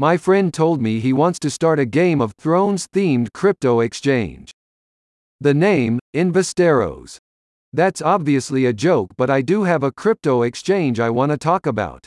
[0.00, 4.52] My friend told me he wants to start a Game of Thrones themed crypto exchange.
[5.40, 7.18] The name, Investeros.
[7.72, 11.66] That's obviously a joke, but I do have a crypto exchange I want to talk
[11.66, 12.06] about.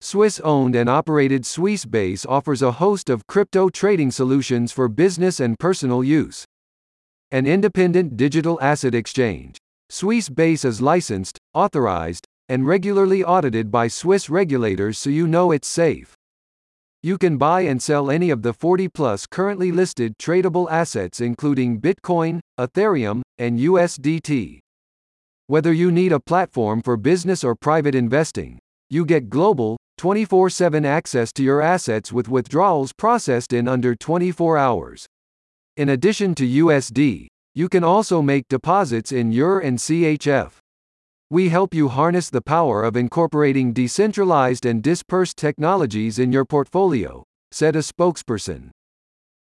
[0.00, 5.56] Swiss owned and operated Swissbase offers a host of crypto trading solutions for business and
[5.60, 6.44] personal use.
[7.30, 9.58] An independent digital asset exchange.
[9.92, 16.16] Swissbase is licensed, authorized, and regularly audited by Swiss regulators so you know it's safe.
[17.04, 21.80] You can buy and sell any of the 40 plus currently listed tradable assets, including
[21.80, 24.60] Bitcoin, Ethereum, and USDT.
[25.48, 30.84] Whether you need a platform for business or private investing, you get global, 24 7
[30.84, 35.04] access to your assets with withdrawals processed in under 24 hours.
[35.76, 37.26] In addition to USD,
[37.56, 40.61] you can also make deposits in EUR and CHF.
[41.32, 47.24] We help you harness the power of incorporating decentralized and dispersed technologies in your portfolio,
[47.50, 48.68] said a spokesperson.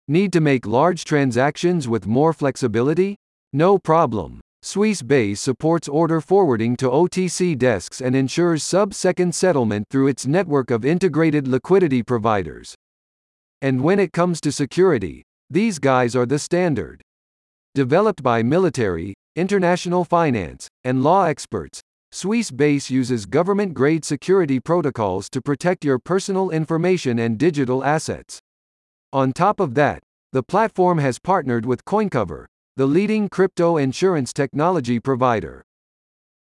[0.06, 3.16] Need to make large transactions with more flexibility?
[3.54, 4.42] No problem.
[4.62, 10.70] Swissbase supports order forwarding to OTC desks and ensures sub second settlement through its network
[10.70, 12.74] of integrated liquidity providers.
[13.62, 17.00] And when it comes to security, these guys are the standard.
[17.74, 21.80] Developed by military, international finance, and law experts,
[22.12, 28.40] Swissbase uses government grade security protocols to protect your personal information and digital assets.
[29.12, 34.98] On top of that, the platform has partnered with CoinCover, the leading crypto insurance technology
[34.98, 35.62] provider.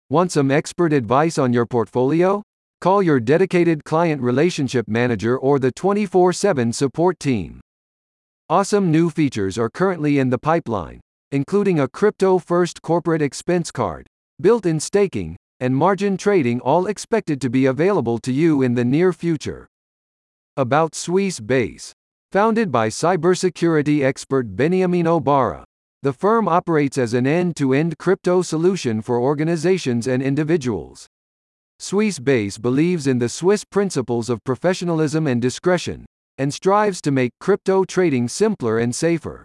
[0.08, 2.42] Want some expert advice on your portfolio?
[2.80, 7.60] Call your dedicated client relationship manager or the 24 7 support team.
[8.48, 11.00] Awesome new features are currently in the pipeline,
[11.32, 14.06] including a crypto-first corporate expense card,
[14.40, 19.12] built-in staking, and margin trading all expected to be available to you in the near
[19.12, 19.66] future.
[20.56, 21.92] About Swissbase.
[22.32, 25.64] Founded by cybersecurity expert Beniamino Barra,
[26.02, 31.06] the firm operates as an end-to-end crypto solution for organizations and individuals.
[31.80, 36.04] Swissbase believes in the Swiss principles of professionalism and discretion,
[36.36, 39.44] and strives to make crypto trading simpler and safer.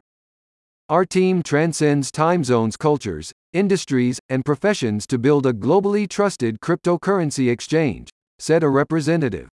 [0.89, 7.49] Our team transcends time zones, cultures, industries, and professions to build a globally trusted cryptocurrency
[7.49, 9.47] exchange, said a representative.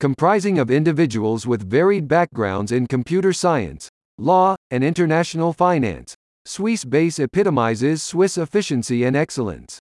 [0.00, 3.88] Comprising of individuals with varied backgrounds in computer science,
[4.18, 6.14] law, and international finance,
[6.46, 9.78] Swissbase epitomizes Swiss efficiency and excellence.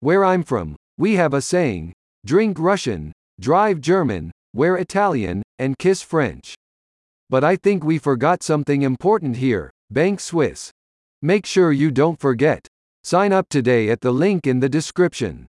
[0.00, 1.94] Where I'm from, we have a saying
[2.26, 6.54] drink Russian, drive German, wear Italian, and kiss French.
[7.30, 10.72] But I think we forgot something important here Bank Swiss.
[11.22, 12.66] Make sure you don't forget.
[13.04, 15.46] Sign up today at the link in the description.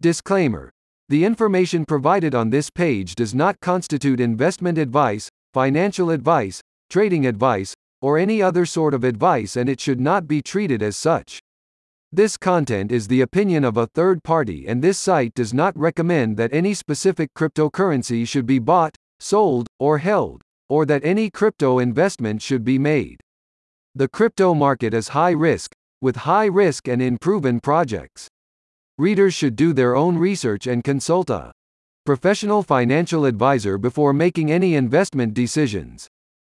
[0.00, 0.72] Disclaimer
[1.10, 7.74] The information provided on this page does not constitute investment advice, financial advice, trading advice,
[8.00, 11.38] or any other sort of advice and it should not be treated as such.
[12.10, 16.38] This content is the opinion of a third party and this site does not recommend
[16.38, 20.40] that any specific cryptocurrency should be bought, sold, or held,
[20.70, 23.20] or that any crypto investment should be made.
[23.96, 28.28] The crypto market is high risk, with high risk and unproven projects.
[28.98, 31.52] Readers should do their own research and consult a
[32.04, 36.08] professional financial advisor before making any investment decisions.